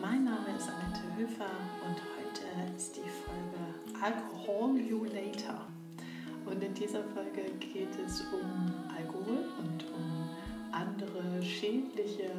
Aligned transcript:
Mein 0.00 0.24
Name 0.24 0.54
ist 0.54 0.68
Annette 0.68 1.00
Höfer 1.16 1.50
und 1.86 1.96
heute 1.96 2.76
ist 2.76 2.96
die 2.96 3.08
Folge 3.08 4.02
Alcohol 4.02 4.78
You 4.78 5.04
Later. 5.04 5.66
Und 6.44 6.62
in 6.62 6.74
dieser 6.74 7.02
Folge 7.02 7.50
geht 7.60 7.96
es 8.06 8.20
um 8.20 8.74
Alkohol 8.94 9.46
und 9.58 9.84
um 9.94 10.28
andere 10.70 11.42
schädliche 11.42 12.30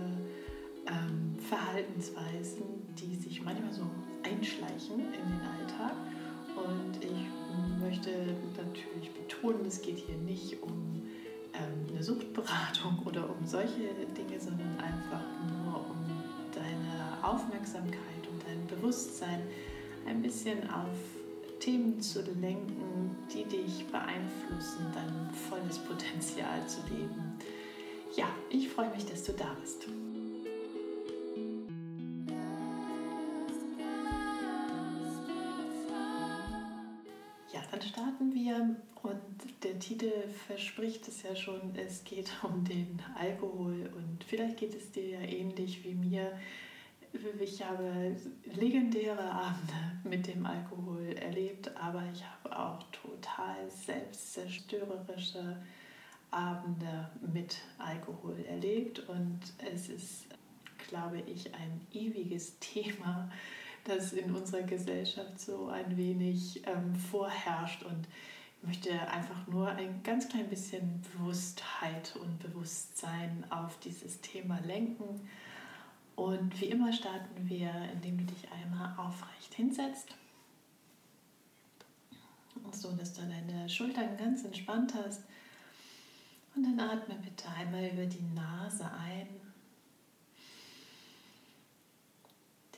ähm, 0.86 1.36
Verhaltensweisen, 1.40 2.64
die 3.00 3.16
sich 3.16 3.42
manchmal 3.44 3.74
so 3.74 3.90
einschleichen 4.22 5.00
in 5.00 5.12
den 5.12 5.42
Alltag. 5.42 5.96
Und 6.56 7.04
ich 7.04 7.28
möchte 7.80 8.12
natürlich 8.56 9.12
betonen, 9.14 9.66
es 9.66 9.82
geht 9.82 9.98
hier 9.98 10.18
nicht 10.18 10.62
um 10.62 11.02
ähm, 11.54 11.88
eine 11.92 12.04
Suchtberatung 12.04 13.00
oder 13.06 13.28
um 13.28 13.48
solche 13.48 13.90
Dinge, 14.16 14.40
sondern 14.40 14.80
einfach 14.80 15.24
um 15.42 15.57
Aufmerksamkeit 17.28 18.28
und 18.32 18.42
dein 18.48 18.66
Bewusstsein 18.68 19.42
ein 20.08 20.22
bisschen 20.22 20.70
auf 20.70 20.96
Themen 21.60 22.00
zu 22.00 22.22
lenken, 22.22 23.16
die 23.34 23.44
dich 23.44 23.86
beeinflussen, 23.88 24.86
dein 24.94 25.30
volles 25.50 25.80
Potenzial 25.80 26.66
zu 26.68 26.80
leben. 26.90 27.38
Ja, 28.16 28.28
ich 28.50 28.70
freue 28.70 28.90
mich, 28.92 29.06
dass 29.06 29.24
du 29.24 29.34
da 29.34 29.56
bist. 29.60 29.88
Ja, 37.54 37.62
dann 37.72 37.82
starten 37.82 38.34
wir 38.34 38.76
und 39.04 39.64
der 39.64 39.78
Titel 39.80 40.12
verspricht 40.48 41.08
es 41.10 41.24
ja 41.24 41.36
schon, 41.36 41.76
es 41.76 42.06
geht 42.06 42.32
um 42.44 42.64
den 42.64 43.02
Alkohol 43.20 43.92
und 43.96 44.24
vielleicht 44.24 44.58
geht 44.58 44.76
es 44.76 44.92
dir 44.92 45.10
ja 45.10 45.20
ähnlich 45.20 45.84
wie 45.84 45.94
mir. 45.94 46.32
Ich 47.40 47.64
habe 47.64 48.16
legendäre 48.46 49.32
Abende 49.32 49.74
mit 50.04 50.28
dem 50.28 50.46
Alkohol 50.46 51.16
erlebt, 51.20 51.76
aber 51.76 52.04
ich 52.14 52.24
habe 52.24 52.60
auch 52.60 52.84
total 52.92 53.68
selbstzerstörerische 53.70 55.58
Abende 56.30 57.10
mit 57.34 57.58
Alkohol 57.80 58.46
erlebt 58.48 59.00
und 59.08 59.40
es 59.74 59.90
ist, 59.90 60.26
glaube 60.90 61.22
ich, 61.22 61.56
ein 61.56 61.82
ewiges 61.92 62.60
Thema, 62.60 63.32
das 63.86 64.14
in 64.14 64.36
unserer 64.36 64.64
Gesellschaft 64.64 65.40
so 65.40 65.70
ein 65.70 65.98
wenig 65.98 66.62
ähm, 66.68 66.94
vorherrscht 66.96 67.82
und 67.84 68.08
ich 68.62 68.68
möchte 68.68 68.92
einfach 69.10 69.48
nur 69.48 69.70
ein 69.70 70.04
ganz 70.04 70.30
klein 70.30 70.50
bisschen 70.50 71.02
Bewusstheit 71.14 72.16
und 72.22 72.38
Bewusstsein 72.40 73.44
auf 73.50 73.80
dieses 73.80 74.22
Thema 74.22 74.60
lenken. 74.60 75.28
Und 76.18 76.60
wie 76.60 76.66
immer 76.66 76.92
starten 76.92 77.48
wir, 77.48 77.72
indem 77.94 78.18
du 78.18 78.24
dich 78.26 78.52
einmal 78.52 78.98
aufrecht 78.98 79.54
hinsetzt. 79.54 80.16
So, 82.72 82.92
dass 82.94 83.14
du 83.14 83.22
deine 83.22 83.70
Schultern 83.70 84.18
ganz 84.18 84.44
entspannt 84.44 84.96
hast. 84.96 85.22
Und 86.56 86.64
dann 86.64 86.80
atme 86.80 87.16
bitte 87.24 87.48
einmal 87.50 87.86
über 87.90 88.08
die 88.08 88.24
Nase 88.34 88.90
ein. 88.92 89.28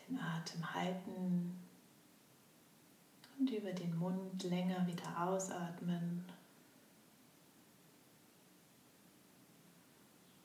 Den 0.10 0.20
Atem 0.20 0.74
halten 0.74 1.58
und 3.40 3.50
über 3.50 3.72
den 3.72 3.98
Mund 3.98 4.44
länger 4.44 4.86
wieder 4.86 5.18
ausatmen. 5.18 6.26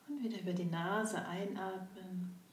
Und 0.06 0.22
wieder 0.22 0.40
über 0.40 0.52
die 0.52 0.66
Nase 0.66 1.26
einatmen. 1.26 2.43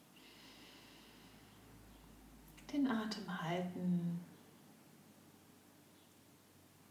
Den 2.71 2.87
Atem 2.87 3.41
halten. 3.41 4.19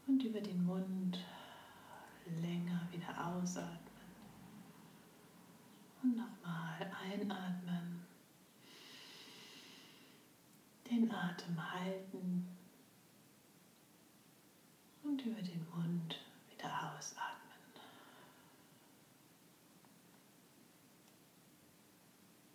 Und 0.05 0.23
über 0.23 0.41
den 0.41 0.63
Mund 0.63 1.17
länger 2.39 2.87
wieder 2.91 3.27
ausatmen. 3.27 3.79
Und 6.03 6.15
nochmal 6.15 6.91
einatmen. 7.03 8.05
Den 10.89 11.11
Atem 11.11 11.73
halten 11.73 12.47
und 15.03 15.25
über 15.25 15.41
den 15.41 15.65
Mund 15.69 16.19
wieder 16.49 16.93
ausatmen. 16.95 17.57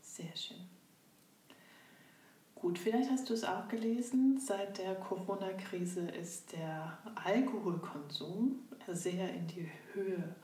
Sehr 0.00 0.36
schön. 0.36 0.75
Gut, 2.66 2.80
vielleicht 2.80 3.12
hast 3.12 3.30
du 3.30 3.34
es 3.34 3.44
auch 3.44 3.68
gelesen, 3.68 4.40
seit 4.40 4.78
der 4.78 4.96
Corona-Krise 4.96 6.00
ist 6.00 6.50
der 6.50 6.98
Alkoholkonsum 7.14 8.58
sehr 8.88 9.32
in 9.32 9.46
die 9.46 9.70
Höhe 9.92 10.34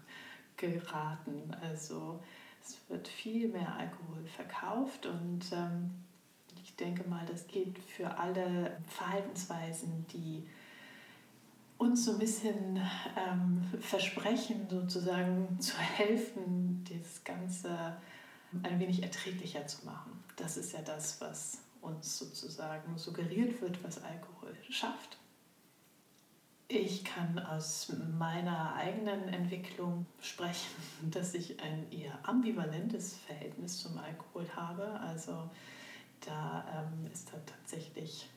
geraten. 0.56 1.52
Also 1.60 2.20
es 2.62 2.78
wird 2.88 3.08
viel 3.08 3.48
mehr 3.48 3.74
Alkohol 3.74 4.24
verkauft 4.26 5.06
und 5.06 5.40
ähm, 5.52 5.90
ich 6.62 6.76
denke 6.76 7.02
mal, 7.08 7.26
das 7.26 7.48
geht 7.48 7.76
für 7.80 8.16
alle 8.16 8.76
Verhaltensweisen, 8.86 10.06
die 10.12 10.48
uns 11.78 12.04
so 12.04 12.12
ein 12.12 12.18
bisschen 12.20 12.80
ähm, 13.18 13.60
versprechen, 13.80 14.68
sozusagen 14.70 15.58
zu 15.58 15.76
helfen, 15.78 16.84
das 16.88 17.24
Ganze 17.24 17.96
ein 18.62 18.78
wenig 18.78 19.02
erträglicher 19.02 19.66
zu 19.66 19.84
machen. 19.84 20.12
Das 20.36 20.56
ist 20.56 20.74
ja 20.74 20.82
das, 20.82 21.20
was 21.20 21.58
uns 21.82 22.18
sozusagen 22.18 22.96
suggeriert 22.96 23.60
wird, 23.60 23.82
was 23.84 24.02
Alkohol 24.02 24.56
schafft. 24.70 25.18
Ich 26.68 27.04
kann 27.04 27.38
aus 27.38 27.92
meiner 28.18 28.74
eigenen 28.74 29.28
Entwicklung 29.28 30.06
sprechen, 30.20 30.70
dass 31.10 31.34
ich 31.34 31.60
ein 31.60 31.92
eher 31.92 32.18
ambivalentes 32.26 33.16
Verhältnis 33.16 33.78
zum 33.78 33.98
Alkohol 33.98 34.48
habe. 34.56 34.88
Also 35.00 35.50
da 36.20 36.64
ähm, 36.74 37.10
ist 37.12 37.30
da 37.30 37.36
tatsächlich 37.44 38.30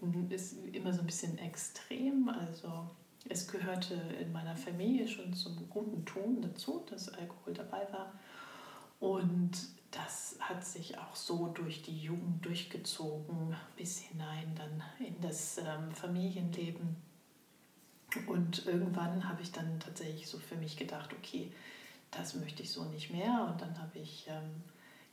ist 0.30 0.56
immer 0.72 0.94
so 0.94 1.00
ein 1.00 1.06
bisschen 1.06 1.36
extrem. 1.38 2.28
Also 2.28 2.88
es 3.28 3.48
gehörte 3.48 3.94
in 3.94 4.32
meiner 4.32 4.56
Familie 4.56 5.06
schon 5.06 5.34
zum 5.34 5.68
guten 5.68 6.04
Ton 6.06 6.40
dazu, 6.40 6.84
dass 6.88 7.08
Alkohol 7.10 7.52
dabei 7.52 7.86
war. 7.92 8.12
Und 9.00 9.50
das 9.90 10.36
hat 10.40 10.64
sich 10.64 10.98
auch 10.98 11.16
so 11.16 11.48
durch 11.48 11.82
die 11.82 11.98
Jugend 11.98 12.44
durchgezogen, 12.44 13.56
bis 13.76 13.98
hinein 13.98 14.54
dann 14.54 14.82
in 15.06 15.20
das 15.20 15.58
ähm, 15.58 15.92
Familienleben. 15.92 16.96
Und 18.26 18.66
irgendwann 18.66 19.28
habe 19.28 19.42
ich 19.42 19.52
dann 19.52 19.80
tatsächlich 19.80 20.28
so 20.28 20.38
für 20.38 20.56
mich 20.56 20.76
gedacht, 20.76 21.12
okay, 21.12 21.52
das 22.10 22.34
möchte 22.34 22.62
ich 22.62 22.70
so 22.70 22.84
nicht 22.84 23.10
mehr. 23.10 23.48
Und 23.50 23.60
dann 23.60 23.78
habe 23.78 23.98
ich 23.98 24.26
ähm, 24.28 24.62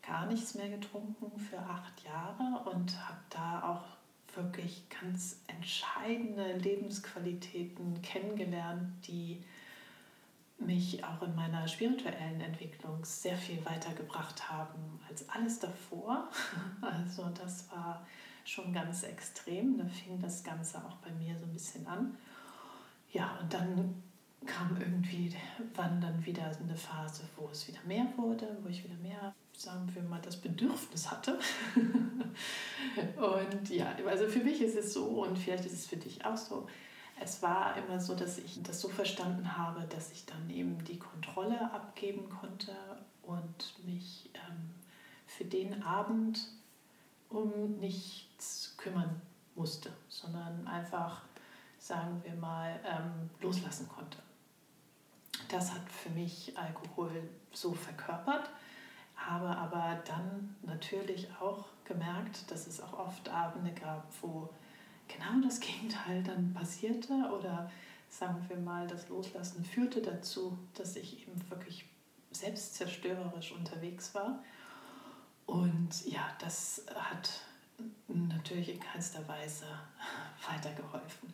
gar 0.01 0.25
nichts 0.25 0.55
mehr 0.55 0.69
getrunken 0.69 1.39
für 1.39 1.59
acht 1.59 2.03
Jahre 2.03 2.69
und 2.69 2.97
habe 3.07 3.19
da 3.29 3.63
auch 3.73 4.35
wirklich 4.35 4.83
ganz 4.89 5.41
entscheidende 5.47 6.57
Lebensqualitäten 6.57 8.01
kennengelernt, 8.01 8.91
die 9.07 9.41
mich 10.57 11.03
auch 11.03 11.21
in 11.21 11.35
meiner 11.35 11.67
spirituellen 11.67 12.39
Entwicklung 12.39 13.03
sehr 13.03 13.35
viel 13.35 13.63
weitergebracht 13.66 14.49
haben 14.49 14.99
als 15.09 15.27
alles 15.29 15.59
davor. 15.59 16.29
Also 16.81 17.29
das 17.29 17.69
war 17.71 18.05
schon 18.45 18.73
ganz 18.73 19.03
extrem. 19.03 19.78
Da 19.78 19.85
fing 19.85 20.19
das 20.22 20.43
Ganze 20.43 20.78
auch 20.78 20.96
bei 20.97 21.11
mir 21.11 21.37
so 21.37 21.46
ein 21.46 21.53
bisschen 21.53 21.85
an. 21.87 22.17
Ja, 23.11 23.37
und 23.41 23.53
dann 23.53 24.03
kam 24.46 24.78
irgendwie, 24.79 25.34
wann 25.73 25.99
dann 25.99 26.23
wieder 26.25 26.46
eine 26.46 26.75
Phase, 26.75 27.23
wo 27.35 27.49
es 27.52 27.67
wieder 27.67 27.79
mehr 27.85 28.05
wurde, 28.16 28.57
wo 28.61 28.69
ich 28.69 28.84
wieder 28.84 28.97
mehr, 29.02 29.34
sagen 29.57 29.90
wir 29.93 30.03
mal, 30.03 30.22
das 30.22 30.40
Bedürfnis 30.40 31.09
hatte. 31.09 31.40
und 33.16 33.69
ja, 33.69 33.96
also 34.07 34.28
für 34.28 34.43
mich 34.43 34.61
ist 34.61 34.75
es 34.75 34.93
so 34.93 35.23
und 35.23 35.37
vielleicht 35.37 35.66
ist 35.66 35.73
es 35.73 35.87
für 35.87 35.97
dich 35.97 36.23
auch 36.23 36.37
so. 36.37 36.67
Es 37.20 37.41
war 37.41 37.78
immer 37.78 38.00
so, 38.00 38.14
dass 38.14 38.38
ich 38.38 38.62
das 38.64 38.82
so 38.82 38.90
verstanden 38.90 39.58
habe, 39.58 39.88
dass 39.88 40.12
ich 40.12 40.26
dann 40.26 40.50
eben 40.50 40.84
die 40.84 41.00
Kontrolle 41.00 41.72
abgeben 41.72 42.29
konnte 42.29 42.76
und 43.23 43.85
mich 43.85 44.29
ähm, 44.34 44.72
für 45.26 45.46
den 45.46 45.82
Abend 45.84 46.47
um 47.29 47.79
nichts 47.79 48.76
kümmern 48.78 49.22
musste, 49.56 49.91
sondern 50.09 50.67
einfach, 50.67 51.22
sagen 51.78 52.22
wir 52.23 52.35
mal, 52.35 52.79
ähm, 52.85 53.29
loslassen 53.41 53.88
konnte. 53.88 54.17
Das 55.50 55.73
hat 55.73 55.90
für 55.90 56.09
mich 56.09 56.58
Alkohol 56.58 57.29
so 57.52 57.73
verkörpert, 57.73 58.50
habe 59.16 59.47
aber 59.47 60.02
dann 60.06 60.56
natürlich 60.64 61.29
auch 61.40 61.66
gemerkt, 61.85 62.50
dass 62.52 62.67
es 62.67 62.82
auch 62.82 62.94
oft 62.94 63.29
Abende 63.29 63.72
gab, 63.72 64.06
wo 64.22 64.50
genau 65.07 65.41
das 65.43 65.59
Gegenteil 65.59 66.23
dann 66.23 66.53
passierte 66.53 67.13
oder 67.37 67.72
sagen 68.09 68.43
wir 68.47 68.57
mal, 68.57 68.87
das 68.87 69.09
Loslassen 69.09 69.63
führte 69.66 70.02
dazu, 70.02 70.57
dass 70.73 70.96
ich 70.96 71.22
eben 71.22 71.49
wirklich 71.49 71.85
selbstzerstörerisch 72.31 73.52
unterwegs 73.52 74.13
war. 74.16 74.43
Und 75.46 76.05
ja, 76.05 76.28
das 76.40 76.85
hat 76.96 77.41
natürlich 78.07 78.69
in 78.69 78.79
keinster 78.79 79.28
Weise 79.28 79.66
weitergeholfen. 80.49 81.34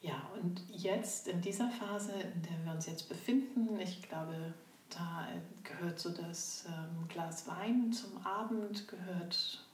Ja, 0.00 0.28
und 0.40 0.62
jetzt 0.68 1.28
in 1.28 1.40
dieser 1.40 1.70
Phase, 1.70 2.12
in 2.12 2.42
der 2.42 2.64
wir 2.64 2.72
uns 2.72 2.86
jetzt 2.86 3.08
befinden, 3.08 3.80
ich 3.80 4.02
glaube, 4.02 4.52
da 4.90 5.26
gehört 5.62 5.98
so 5.98 6.10
das 6.10 6.66
ähm, 6.68 7.08
Glas 7.08 7.48
Wein 7.48 7.92
zum 7.92 8.24
Abend, 8.24 8.86
gehört 8.86 9.64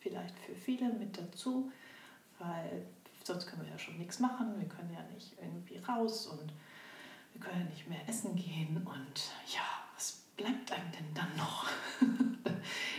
vielleicht 0.00 0.38
für 0.38 0.54
viele 0.54 0.92
mit 0.94 1.18
dazu, 1.18 1.70
weil 2.38 2.86
sonst 3.24 3.46
können 3.46 3.62
wir 3.62 3.70
ja 3.70 3.78
schon 3.78 3.98
nichts 3.98 4.20
machen, 4.20 4.58
wir 4.58 4.68
können 4.68 4.92
ja 4.92 5.02
nicht 5.14 5.32
irgendwie 5.40 5.78
raus 5.78 6.26
und 6.26 6.52
wir 7.32 7.40
können 7.40 7.60
ja 7.60 7.70
nicht 7.70 7.88
mehr 7.88 8.08
essen 8.08 8.36
gehen 8.36 8.76
und 8.76 9.30
ja, 9.52 9.62
was 9.94 10.22
bleibt 10.36 10.72
einem 10.72 10.92
denn 10.92 11.14
dann 11.14 11.36
noch? 11.36 11.66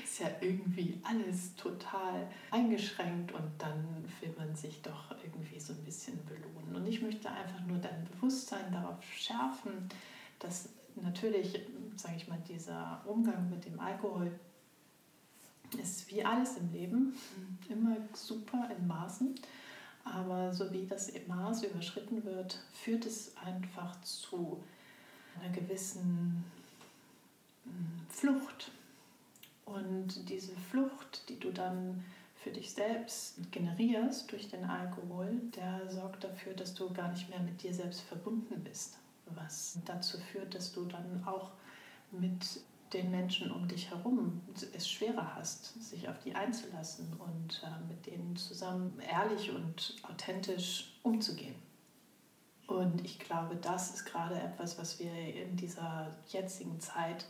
ist 0.04 0.19
ja 0.19 0.30
irgendwie 0.42 1.00
alles 1.04 1.56
total 1.56 2.28
eingeschränkt 2.50 3.31
und 3.34 3.51
dann 3.57 4.06
will 4.19 4.34
man 4.38 4.56
sich 4.56 4.81
doch 4.81 5.12
irgendwie 5.24 5.60
so 5.60 5.74
ein 5.74 5.84
bisschen 5.84 6.19
belohnen. 6.25 6.75
Und 6.75 6.88
ich 6.88 7.01
möchte 7.01 7.30
einfach 7.30 7.62
nur 7.68 7.78
dein 7.78 8.04
Bewusstsein 8.06 8.72
darauf 8.72 9.04
schärfen, 9.04 9.89
dass 10.39 10.69
natürlich, 10.95 11.62
sage 11.95 12.16
ich 12.18 12.28
mal, 12.28 12.39
dieser 12.48 13.01
Umgang 13.06 13.50
mit 13.50 13.66
dem 13.66 13.80
Alkohol 13.80 14.31
ist 15.75 16.10
wie 16.12 16.24
alles 16.24 16.58
im 16.58 16.72
Leben 16.72 17.16
immer 17.69 17.98
super 18.14 18.69
in 18.78 18.88
Maßen. 18.88 19.36
Aber 20.04 20.54
so 20.54 20.72
wie 20.72 20.86
das 20.86 21.12
Maß 21.28 21.64
überschritten 21.64 22.24
wird, 22.24 22.60
führt 22.72 23.06
es 23.06 23.36
einfach 23.38 24.00
zu 24.02 24.64
einer 25.40 25.54
gewissen 25.54 26.46
hm, 27.66 28.06
Flucht. 28.10 28.72
Und 29.66 30.30
diese 30.30 30.56
Flucht, 30.56 31.28
die 31.28 31.40
du 31.40 31.52
dann 31.52 32.06
für 32.38 32.52
dich 32.52 32.72
selbst 32.72 33.36
generierst 33.52 34.31
durch 34.31 34.48
den 34.48 34.63
Alkohol, 34.63 35.42
der 35.56 35.92
sorgt 35.92 36.24
dafür, 36.24 36.54
dass 36.54 36.74
du 36.74 36.92
gar 36.94 37.10
nicht 37.10 37.30
mehr 37.30 37.42
mit 37.42 37.62
dir 37.62 37.74
selbst 37.74 38.02
verbunden 38.02 38.63
bist. 38.63 38.98
Was 39.25 39.78
dazu 39.86 40.18
führt, 40.20 40.56
dass 40.56 40.72
du 40.72 40.86
dann 40.86 41.24
auch 41.25 41.52
mit 42.12 42.62
den 42.94 43.12
Menschen 43.12 43.51
um 43.51 43.68
dich 43.68 43.89
herum 43.89 44.42
es 44.74 44.89
schwerer 44.89 45.36
hast, 45.36 45.81
sich 45.84 46.07
auf 46.07 46.19
die 46.19 46.36
einzulassen 46.36 47.13
und 47.19 47.62
äh, 47.63 47.88
mit 47.88 48.06
denen 48.06 48.36
zusammen 48.36 49.00
ehrlich 49.00 49.51
und 49.51 49.95
authentisch 50.04 50.98
umzugehen. 51.04 51.56
Und 52.68 53.04
ich 53.06 53.19
glaube, 53.19 53.56
das 53.56 53.94
ist 53.94 54.06
gerade 54.06 54.39
etwas, 54.39 54.78
was 54.78 55.00
wir 55.00 55.12
in 55.13 55.56
dieser 55.56 56.16
jetzigen 56.28 56.80
Zeit 56.80 57.25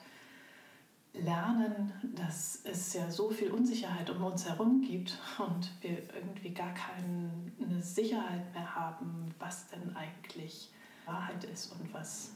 lernen, 1.14 1.94
dass 2.16 2.62
es 2.64 2.94
ja 2.94 3.10
so 3.10 3.30
viel 3.30 3.52
Unsicherheit 3.52 4.10
um 4.10 4.24
uns 4.24 4.48
herum 4.48 4.82
gibt 4.82 5.18
und 5.38 5.72
wir 5.82 5.98
irgendwie 6.14 6.54
gar 6.54 6.74
keine 6.74 7.82
Sicherheit 7.82 8.54
mehr 8.54 8.76
haben, 8.76 9.34
was 9.40 9.68
denn 9.68 9.96
eigentlich 9.96 10.72
Wahrheit 11.06 11.44
ist 11.46 11.72
und 11.72 11.94
was 11.94 12.36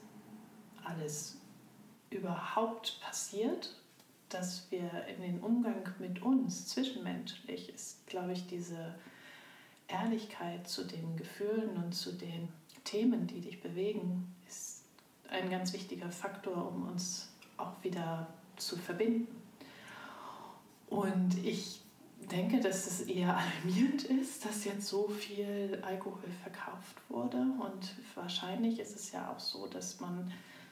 alles 0.83 1.37
überhaupt 2.11 2.99
passiert, 3.01 3.75
dass 4.29 4.69
wir 4.69 5.05
in 5.07 5.21
den 5.21 5.39
Umgang 5.41 5.83
mit 5.99 6.21
uns 6.21 6.67
zwischenmenschlich 6.67 7.69
ist, 7.69 8.05
glaube 8.07 8.33
ich, 8.33 8.47
diese 8.47 8.95
Ehrlichkeit 9.87 10.67
zu 10.67 10.85
den 10.85 11.17
Gefühlen 11.17 11.75
und 11.83 11.93
zu 11.93 12.13
den 12.13 12.47
Themen, 12.83 13.27
die 13.27 13.41
dich 13.41 13.61
bewegen, 13.61 14.33
ist 14.47 14.83
ein 15.29 15.49
ganz 15.49 15.73
wichtiger 15.73 16.11
Faktor, 16.11 16.71
um 16.71 16.87
uns 16.89 17.29
auch 17.57 17.73
wieder 17.83 18.27
zu 18.57 18.77
verbinden. 18.77 19.27
Und 20.87 21.37
ich 21.45 21.81
denke, 22.31 22.59
dass 22.59 22.87
es 22.87 23.01
eher 23.01 23.37
alarmierend 23.65 24.03
ist, 24.03 24.45
dass 24.45 24.65
jetzt 24.65 24.87
so 24.87 25.07
viel 25.07 25.81
Alkohol 25.83 26.29
verkauft 26.41 26.97
wurde. 27.09 27.37
Und 27.37 27.95
wahrscheinlich 28.15 28.79
ist 28.79 28.95
es 28.95 29.11
ja 29.11 29.31
auch 29.31 29.39
so, 29.39 29.67
dass 29.67 29.99
man 29.99 30.31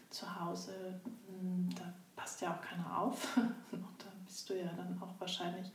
zu 0.10 0.40
Hause, 0.40 1.00
hm, 1.28 1.70
da 1.76 1.94
passt 2.16 2.42
ja 2.42 2.54
auch 2.54 2.62
keiner 2.62 3.00
auf. 3.00 3.28
da 3.72 4.08
bist 4.26 4.50
du 4.50 4.60
ja 4.60 4.72
dann 4.76 5.02
auch 5.02 5.20
wahrscheinlich 5.20 5.72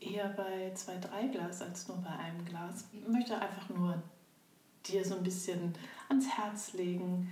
eher 0.00 0.28
bei 0.30 0.72
zwei, 0.74 0.98
drei 0.98 1.28
Glas 1.28 1.62
als 1.62 1.88
nur 1.88 1.98
bei 1.98 2.10
einem 2.10 2.44
Glas. 2.44 2.84
Ich 2.92 3.06
möchte 3.08 3.40
einfach 3.40 3.68
nur 3.68 4.02
dir 4.86 5.04
so 5.04 5.16
ein 5.16 5.22
bisschen 5.22 5.74
ans 6.08 6.28
Herz 6.28 6.74
legen, 6.74 7.30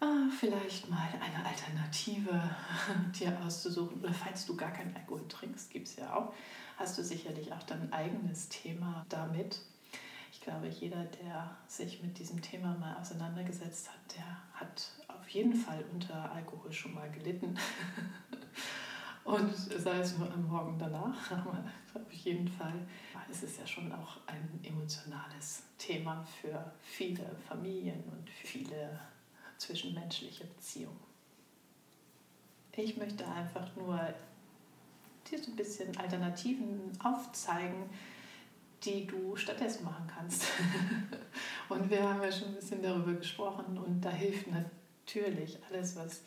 ah, 0.00 0.28
vielleicht 0.38 0.88
mal 0.88 1.08
eine 1.20 1.44
Alternative 1.44 2.42
dir 3.18 3.38
auszusuchen. 3.44 4.00
Oder 4.00 4.12
falls 4.12 4.46
du 4.46 4.56
gar 4.56 4.72
keinen 4.72 4.94
Alkohol 4.96 5.26
trinkst, 5.28 5.70
gibt 5.70 5.88
es 5.88 5.96
ja 5.96 6.14
auch, 6.14 6.32
hast 6.76 6.96
du 6.98 7.02
sicherlich 7.02 7.52
auch 7.52 7.62
dein 7.64 7.92
eigenes 7.92 8.48
Thema 8.48 9.04
damit. 9.08 9.60
Ich 10.32 10.40
glaube, 10.40 10.68
jeder, 10.68 11.04
der 11.04 11.56
sich 11.66 12.02
mit 12.02 12.18
diesem 12.18 12.40
Thema 12.40 12.74
mal 12.78 12.96
auseinandergesetzt 12.96 13.90
hat, 13.90 14.16
der 14.16 14.38
hat 14.54 14.92
jeden 15.28 15.54
Fall 15.54 15.84
unter 15.92 16.32
Alkohol 16.32 16.72
schon 16.72 16.94
mal 16.94 17.10
gelitten. 17.10 17.56
Und 19.28 19.54
sei 19.54 19.98
es 19.98 20.16
nur 20.16 20.32
am 20.32 20.48
Morgen 20.48 20.78
danach, 20.78 21.30
aber 21.30 21.62
auf 21.92 22.12
jeden 22.12 22.48
Fall 22.48 22.86
ist 23.30 23.42
es 23.42 23.58
ja 23.58 23.66
schon 23.66 23.92
auch 23.92 24.16
ein 24.26 24.58
emotionales 24.62 25.64
Thema 25.76 26.24
für 26.40 26.72
viele 26.80 27.36
Familien 27.46 28.02
und 28.04 28.30
viele 28.30 28.98
zwischenmenschliche 29.58 30.44
Beziehungen. 30.44 31.08
Ich 32.74 32.96
möchte 32.96 33.26
einfach 33.28 33.74
nur 33.76 34.00
dir 35.30 35.38
so 35.38 35.50
ein 35.50 35.56
bisschen 35.56 35.94
Alternativen 35.98 36.92
aufzeigen, 37.02 37.90
die 38.84 39.06
du 39.06 39.36
stattdessen 39.36 39.84
machen 39.84 40.06
kannst. 40.06 40.44
und 41.68 41.90
wir 41.90 42.02
haben 42.02 42.22
ja 42.22 42.32
schon 42.32 42.48
ein 42.48 42.54
bisschen 42.54 42.80
darüber 42.80 43.12
gesprochen 43.12 43.76
und 43.76 44.00
da 44.00 44.10
hilft 44.10 44.46
natürlich 45.08 45.58
alles, 45.68 45.96
was 45.96 46.22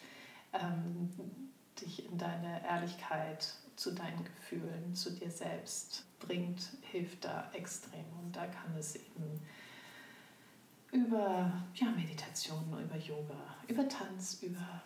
ähm, 0.54 1.10
dich 1.80 2.10
in 2.10 2.18
deine 2.18 2.64
Ehrlichkeit 2.66 3.54
zu 3.76 3.92
deinen 3.92 4.24
Gefühlen, 4.24 4.94
zu 4.94 5.12
dir 5.12 5.30
selbst 5.30 6.06
bringt, 6.20 6.62
hilft 6.82 7.26
da 7.26 7.50
extrem. 7.54 8.06
Und 8.22 8.36
da 8.36 8.46
kann 8.48 8.76
es 8.78 8.96
eben 8.96 9.42
über 10.92 11.52
ja, 11.76 11.88
Meditation, 11.92 12.66
über 12.70 12.98
Yoga, 12.98 13.56
über 13.68 13.88
Tanz, 13.88 14.40
über 14.42 14.84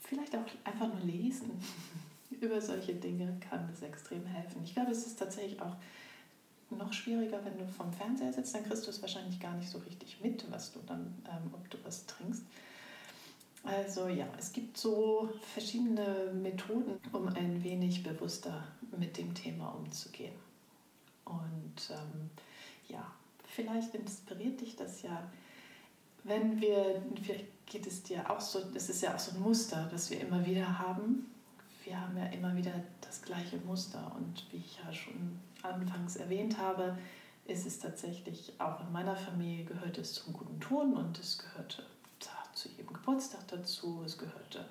vielleicht 0.00 0.36
auch 0.36 0.46
einfach 0.64 0.88
nur 0.88 1.04
lesen. 1.04 1.50
über 2.40 2.60
solche 2.60 2.94
Dinge 2.94 3.38
kann 3.40 3.68
es 3.72 3.82
extrem 3.82 4.26
helfen. 4.26 4.62
Ich 4.64 4.74
glaube, 4.74 4.90
es 4.90 5.06
ist 5.06 5.18
tatsächlich 5.18 5.60
auch 5.60 5.76
noch 6.70 6.92
schwieriger, 6.92 7.44
wenn 7.44 7.58
du 7.58 7.66
vom 7.66 7.92
Fernseher 7.92 8.32
sitzt, 8.32 8.54
dann 8.54 8.64
kriegst 8.64 8.86
du 8.86 8.90
es 8.90 9.00
wahrscheinlich 9.02 9.40
gar 9.40 9.54
nicht 9.54 9.68
so 9.68 9.78
richtig 9.78 10.20
mit, 10.20 10.50
was 10.50 10.72
du 10.72 10.80
dann, 10.86 11.14
ähm, 11.26 11.50
ob 11.52 11.68
du 11.70 11.78
was 11.84 12.06
trinkst. 12.06 12.42
Also 13.62 14.08
ja, 14.08 14.26
es 14.38 14.52
gibt 14.52 14.76
so 14.76 15.30
verschiedene 15.54 16.32
Methoden, 16.34 17.00
um 17.12 17.28
ein 17.28 17.64
wenig 17.64 18.02
bewusster 18.02 18.64
mit 18.98 19.16
dem 19.16 19.34
Thema 19.34 19.68
umzugehen. 19.70 20.34
Und 21.24 21.90
ähm, 21.90 22.30
ja, 22.88 23.10
vielleicht 23.46 23.94
inspiriert 23.94 24.60
dich 24.60 24.76
das 24.76 25.00
ja, 25.02 25.30
wenn 26.24 26.60
wir, 26.60 27.02
vielleicht 27.22 27.46
geht 27.66 27.86
es 27.86 28.02
dir 28.02 28.30
auch 28.30 28.40
so, 28.40 28.60
das 28.72 28.90
ist 28.90 29.02
ja 29.02 29.14
auch 29.14 29.18
so 29.18 29.34
ein 29.34 29.40
Muster, 29.40 29.88
das 29.90 30.10
wir 30.10 30.20
immer 30.20 30.44
wieder 30.44 30.78
haben. 30.78 31.30
Wir 31.84 32.00
haben 32.00 32.16
ja 32.16 32.26
immer 32.26 32.56
wieder 32.56 32.72
das 33.00 33.22
gleiche 33.22 33.58
Muster 33.58 34.12
und 34.16 34.44
wie 34.50 34.56
ich 34.56 34.78
ja 34.84 34.92
schon 34.92 35.38
anfangs 35.62 36.16
erwähnt 36.16 36.58
habe, 36.58 36.96
ist 37.46 37.66
es 37.66 37.78
tatsächlich 37.78 38.54
auch 38.58 38.80
in 38.80 38.90
meiner 38.92 39.16
Familie 39.16 39.64
gehört 39.64 39.98
es 39.98 40.14
zum 40.14 40.32
guten 40.32 40.58
Ton 40.60 40.94
und 40.94 41.18
es 41.18 41.38
gehörte 41.38 41.84
zu 42.54 42.68
jedem 42.70 42.92
Geburtstag 42.92 43.46
dazu, 43.48 44.02
es 44.04 44.16
gehörte 44.16 44.64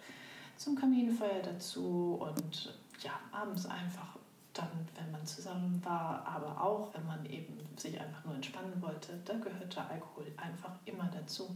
zum 0.58 0.76
Kaminfeuer 0.76 1.42
dazu 1.44 2.20
und 2.22 2.74
ja, 3.02 3.12
abends 3.32 3.66
einfach 3.66 4.18
dann, 4.54 4.70
wenn 4.96 5.12
man 5.12 5.26
zusammen 5.26 5.82
war, 5.84 6.26
aber 6.26 6.62
auch 6.62 6.94
wenn 6.94 7.06
man 7.06 7.26
eben 7.26 7.58
sich 7.76 8.00
einfach 8.00 8.24
nur 8.24 8.36
entspannen 8.36 8.82
wollte, 8.82 9.20
da 9.26 9.34
gehörte 9.34 9.82
Alkohol 9.82 10.32
einfach 10.38 10.72
immer 10.86 11.10
dazu. 11.12 11.56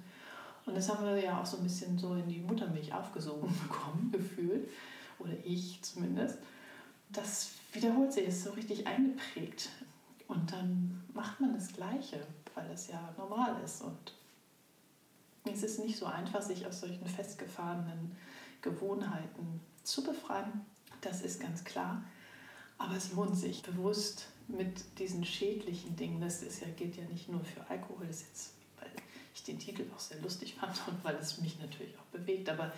Und 0.66 0.76
das 0.76 0.90
haben 0.90 1.06
wir 1.06 1.18
ja 1.24 1.40
auch 1.40 1.46
so 1.46 1.58
ein 1.58 1.64
bisschen 1.64 1.98
so 1.98 2.16
in 2.16 2.28
die 2.28 2.40
Muttermilch 2.40 2.94
aufgesogen 2.94 3.54
bekommen, 3.68 4.12
gefühlt, 4.12 4.68
oder 5.20 5.34
ich 5.44 5.82
zumindest. 5.82 6.40
Das 7.10 7.52
wiederholt 7.74 8.14
sich, 8.14 8.28
ist 8.28 8.44
so 8.44 8.52
richtig 8.52 8.88
eingeprägt. 8.88 9.70
Und 10.28 10.52
dann 10.52 11.04
macht 11.14 11.40
man 11.40 11.54
das 11.54 11.74
Gleiche, 11.74 12.26
weil 12.54 12.70
es 12.72 12.88
ja 12.88 13.14
normal 13.18 13.62
ist. 13.64 13.82
Und 13.82 14.14
es 15.46 15.64
ist 15.64 15.80
nicht 15.80 15.98
so 15.98 16.06
einfach, 16.06 16.42
sich 16.42 16.66
aus 16.66 16.82
solchen 16.82 17.08
festgefahrenen 17.08 18.16
Gewohnheiten 18.62 19.62
zu 19.84 20.04
befreien. 20.04 20.66
Das 21.02 21.22
ist 21.22 21.40
ganz 21.40 21.64
klar. 21.64 22.04
Aber 22.78 22.96
es 22.96 23.14
lohnt 23.14 23.38
sich 23.38 23.64
bewusst 23.64 24.28
mit 24.48 25.00
diesen 25.00 25.26
schädlichen 25.26 25.96
Dingen. 25.96 26.22
Das 26.22 26.44
ist 26.44 26.62
ja, 26.62 26.68
gilt 26.76 26.98
ja 26.98 27.06
nicht 27.06 27.30
nur 27.30 27.44
für 27.44 27.68
Alkohol, 27.70 28.08
das 28.08 28.22
ist 28.22 28.28
jetzt, 28.28 28.54
weil 28.80 28.92
ich 29.34 29.44
den 29.44 29.60
Titel 29.60 29.86
auch 29.96 30.00
sehr 30.00 30.22
lustig 30.22 30.56
fand 30.56 30.76
und 30.88 31.04
weil 31.04 31.16
es 31.16 31.40
mich 31.40 31.60
natürlich 31.60 31.98
auch 31.98 32.06
bewegt. 32.18 32.50
Aber 32.50 32.72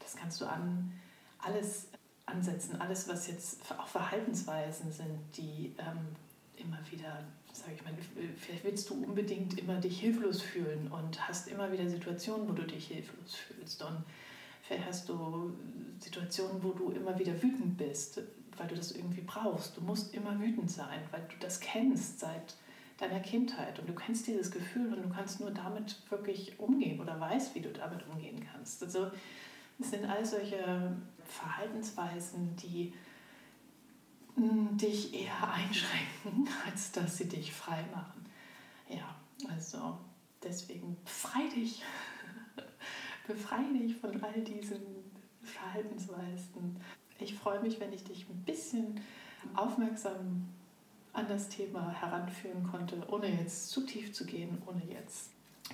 das 0.00 0.16
kannst 0.16 0.40
du 0.40 0.46
an 0.46 0.92
alles 1.38 1.88
ansetzen. 2.26 2.80
Alles, 2.80 3.08
was 3.08 3.26
jetzt 3.26 3.60
auch 3.72 3.86
Verhaltensweisen 3.86 4.92
sind, 4.92 5.18
die 5.36 5.74
ähm, 5.78 6.14
immer 6.56 6.78
wieder, 6.90 7.24
sage 7.52 7.72
ich 7.74 7.84
mal, 7.84 7.92
vielleicht 8.38 8.64
willst 8.64 8.90
du 8.90 8.94
unbedingt 8.94 9.58
immer 9.58 9.80
dich 9.80 10.00
hilflos 10.00 10.42
fühlen 10.42 10.88
und 10.88 11.26
hast 11.28 11.48
immer 11.48 11.72
wieder 11.72 11.88
Situationen, 11.88 12.48
wo 12.48 12.52
du 12.52 12.64
dich 12.64 12.88
hilflos 12.88 13.34
fühlst. 13.34 13.82
Und 13.82 14.04
vielleicht 14.62 14.86
hast 14.86 15.08
du 15.08 15.52
Situationen, 16.00 16.62
wo 16.62 16.70
du 16.70 16.90
immer 16.90 17.18
wieder 17.18 17.40
wütend 17.42 17.78
bist, 17.78 18.20
weil 18.56 18.68
du 18.68 18.74
das 18.74 18.92
irgendwie 18.92 19.22
brauchst. 19.22 19.76
Du 19.76 19.80
musst 19.80 20.14
immer 20.14 20.38
wütend 20.38 20.70
sein, 20.70 21.00
weil 21.10 21.22
du 21.28 21.36
das 21.40 21.60
kennst 21.60 22.20
seit 22.20 22.54
deiner 22.98 23.20
Kindheit 23.20 23.78
und 23.78 23.88
du 23.88 23.94
kennst 23.94 24.26
dieses 24.26 24.50
Gefühl 24.50 24.92
und 24.92 25.02
du 25.04 25.08
kannst 25.08 25.40
nur 25.40 25.52
damit 25.52 25.96
wirklich 26.10 26.58
umgehen 26.58 27.00
oder 27.00 27.18
weißt, 27.20 27.54
wie 27.54 27.60
du 27.60 27.72
damit 27.72 28.04
umgehen 28.08 28.44
kannst. 28.52 28.82
Also 28.82 29.10
es 29.78 29.90
sind 29.90 30.04
all 30.04 30.24
solche 30.24 30.96
Verhaltensweisen, 31.24 32.56
die 32.56 32.92
hm, 34.34 34.76
dich 34.76 35.14
eher 35.14 35.52
einschränken, 35.52 36.48
als 36.66 36.92
dass 36.92 37.18
sie 37.18 37.28
dich 37.28 37.52
frei 37.52 37.84
machen. 37.94 38.24
Ja, 38.88 39.16
also 39.48 39.98
deswegen 40.42 40.96
befrei 41.04 41.48
dich. 41.54 41.82
befrei 43.26 43.62
dich 43.74 43.96
von 43.96 44.22
all 44.22 44.40
diesen 44.42 44.80
Verhaltensweisen. 45.42 46.80
Ich 47.20 47.34
freue 47.34 47.60
mich, 47.60 47.80
wenn 47.80 47.92
ich 47.92 48.04
dich 48.04 48.28
ein 48.28 48.42
bisschen 48.44 49.00
aufmerksam 49.54 50.48
an 51.12 51.26
das 51.28 51.48
Thema 51.48 51.90
heranführen 51.90 52.62
konnte, 52.62 53.02
ohne 53.08 53.28
jetzt 53.28 53.70
zu 53.70 53.84
tief 53.84 54.12
zu 54.12 54.24
gehen, 54.24 54.62
ohne 54.66 54.82
jetzt 54.86 55.30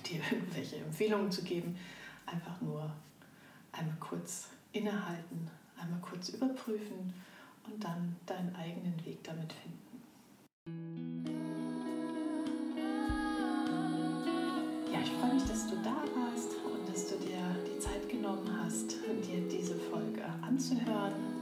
dir 0.09 0.21
irgendwelche 0.31 0.77
Empfehlungen 0.77 1.31
zu 1.31 1.43
geben. 1.43 1.77
Einfach 2.25 2.59
nur 2.61 2.91
einmal 3.77 3.97
kurz 3.99 4.49
innehalten, 4.71 5.49
einmal 5.79 5.99
kurz 6.01 6.29
überprüfen 6.29 7.13
und 7.65 7.83
dann 7.83 8.15
deinen 8.25 8.55
eigenen 8.55 9.05
Weg 9.05 9.23
damit 9.23 9.53
finden. 9.53 11.25
Ja, 14.91 14.99
ich 15.01 15.11
freue 15.11 15.33
mich, 15.33 15.43
dass 15.43 15.67
du 15.67 15.75
da 15.83 15.95
warst 16.15 16.51
und 16.65 16.87
dass 16.89 17.07
du 17.07 17.17
dir 17.17 17.43
die 17.65 17.79
Zeit 17.79 18.07
genommen 18.09 18.49
hast, 18.63 18.95
dir 19.27 19.47
diese 19.49 19.75
Folge 19.75 20.23
anzuhören. 20.41 21.34